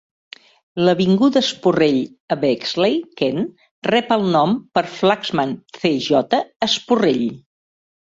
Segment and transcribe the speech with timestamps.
[0.85, 1.99] L'avinguda Spurrell,
[2.37, 3.45] a Bexley, Kent,
[3.93, 5.97] rep el nom per Flaxman C.
[6.11, 6.45] J.
[6.79, 7.27] Spurrell.